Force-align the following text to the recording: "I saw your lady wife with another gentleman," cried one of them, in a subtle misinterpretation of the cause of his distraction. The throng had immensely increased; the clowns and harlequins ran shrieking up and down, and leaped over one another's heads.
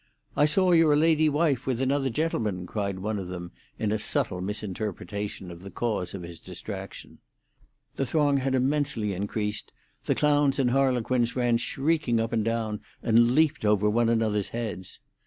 "I 0.35 0.47
saw 0.47 0.71
your 0.71 0.95
lady 0.97 1.29
wife 1.29 1.67
with 1.67 1.79
another 1.79 2.09
gentleman," 2.09 2.65
cried 2.65 2.97
one 2.97 3.19
of 3.19 3.27
them, 3.27 3.51
in 3.77 3.91
a 3.91 3.99
subtle 3.99 4.41
misinterpretation 4.41 5.51
of 5.51 5.61
the 5.61 5.69
cause 5.69 6.15
of 6.15 6.23
his 6.23 6.39
distraction. 6.39 7.19
The 7.97 8.07
throng 8.07 8.37
had 8.37 8.55
immensely 8.55 9.13
increased; 9.13 9.71
the 10.05 10.15
clowns 10.15 10.57
and 10.57 10.71
harlequins 10.71 11.35
ran 11.35 11.57
shrieking 11.57 12.19
up 12.19 12.33
and 12.33 12.43
down, 12.43 12.81
and 13.03 13.35
leaped 13.35 13.63
over 13.63 13.87
one 13.91 14.09
another's 14.09 14.49
heads. 14.49 14.99